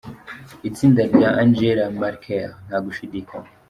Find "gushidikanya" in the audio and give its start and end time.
2.85-3.49